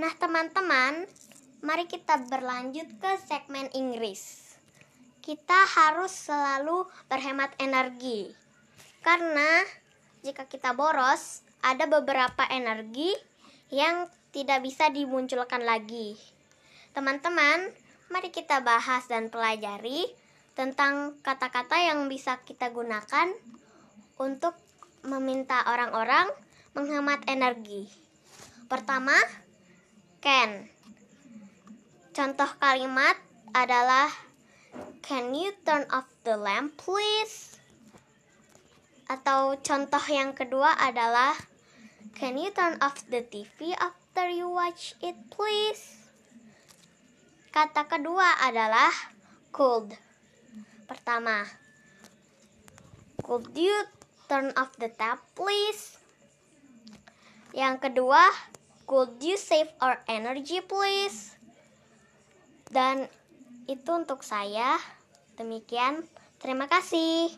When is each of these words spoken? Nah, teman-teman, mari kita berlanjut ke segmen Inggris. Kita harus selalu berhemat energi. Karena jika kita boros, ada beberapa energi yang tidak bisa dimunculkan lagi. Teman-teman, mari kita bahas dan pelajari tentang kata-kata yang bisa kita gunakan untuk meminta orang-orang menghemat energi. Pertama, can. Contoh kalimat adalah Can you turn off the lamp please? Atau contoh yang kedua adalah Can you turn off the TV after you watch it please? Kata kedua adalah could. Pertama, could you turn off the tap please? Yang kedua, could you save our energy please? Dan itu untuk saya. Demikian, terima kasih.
Nah, 0.00 0.16
teman-teman, 0.16 1.04
mari 1.60 1.84
kita 1.84 2.24
berlanjut 2.24 2.88
ke 3.04 3.20
segmen 3.20 3.68
Inggris. 3.76 4.56
Kita 5.20 5.68
harus 5.76 6.08
selalu 6.08 6.88
berhemat 7.12 7.52
energi. 7.60 8.32
Karena 9.04 9.60
jika 10.24 10.48
kita 10.48 10.72
boros, 10.72 11.44
ada 11.60 11.84
beberapa 11.84 12.48
energi 12.48 13.12
yang 13.68 14.08
tidak 14.32 14.64
bisa 14.64 14.88
dimunculkan 14.88 15.68
lagi. 15.68 16.16
Teman-teman, 16.96 17.68
mari 18.08 18.32
kita 18.32 18.64
bahas 18.64 19.04
dan 19.04 19.28
pelajari 19.28 20.08
tentang 20.56 21.20
kata-kata 21.20 21.76
yang 21.76 22.08
bisa 22.08 22.40
kita 22.48 22.72
gunakan 22.72 23.36
untuk 24.16 24.56
meminta 25.04 25.60
orang-orang 25.68 26.32
menghemat 26.72 27.20
energi. 27.28 27.84
Pertama, 28.64 29.12
can. 30.20 30.68
Contoh 32.12 32.52
kalimat 32.60 33.16
adalah 33.56 34.12
Can 35.00 35.32
you 35.34 35.50
turn 35.64 35.88
off 35.90 36.06
the 36.22 36.36
lamp 36.36 36.76
please? 36.76 37.56
Atau 39.08 39.58
contoh 39.64 40.04
yang 40.06 40.36
kedua 40.36 40.76
adalah 40.76 41.34
Can 42.14 42.36
you 42.36 42.52
turn 42.52 42.76
off 42.84 43.00
the 43.08 43.24
TV 43.24 43.72
after 43.74 44.28
you 44.28 44.46
watch 44.52 44.92
it 45.00 45.16
please? 45.32 46.12
Kata 47.50 47.88
kedua 47.88 48.44
adalah 48.44 48.92
could. 49.50 49.96
Pertama, 50.86 51.48
could 53.24 53.50
you 53.56 53.74
turn 54.28 54.52
off 54.54 54.76
the 54.76 54.92
tap 54.92 55.24
please? 55.34 55.98
Yang 57.50 57.90
kedua, 57.90 58.49
could 58.90 59.22
you 59.22 59.38
save 59.38 59.70
our 59.78 60.02
energy 60.10 60.58
please? 60.58 61.38
Dan 62.74 63.06
itu 63.70 63.86
untuk 63.94 64.26
saya. 64.26 64.82
Demikian, 65.38 66.02
terima 66.42 66.66
kasih. 66.66 67.30